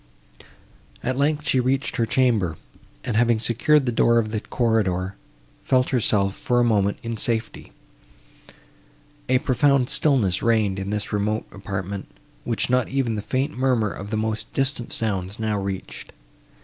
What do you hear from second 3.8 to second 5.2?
the door of the corridor,